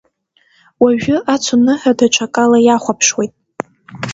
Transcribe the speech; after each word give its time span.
Уажәы 0.81 1.17
ацуныҳәа 1.33 1.91
даҽакала 1.99 2.57
иахәаԥшуеит. 2.61 3.33